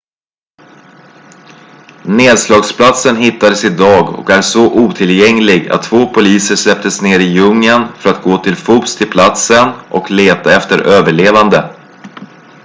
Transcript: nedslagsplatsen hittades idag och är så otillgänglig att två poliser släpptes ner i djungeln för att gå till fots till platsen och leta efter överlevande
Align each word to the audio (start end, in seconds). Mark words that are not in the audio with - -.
nedslagsplatsen 2.05 3.15
hittades 3.17 3.63
idag 3.63 4.19
och 4.19 4.29
är 4.29 4.41
så 4.41 4.73
otillgänglig 4.73 5.69
att 5.69 5.83
två 5.83 6.05
poliser 6.13 6.55
släpptes 6.55 7.01
ner 7.01 7.19
i 7.19 7.33
djungeln 7.33 7.87
för 7.97 8.09
att 8.13 8.23
gå 8.23 8.37
till 8.37 8.55
fots 8.55 8.95
till 8.95 9.09
platsen 9.11 9.69
och 9.89 10.11
leta 10.11 10.55
efter 10.55 10.79
överlevande 10.79 11.73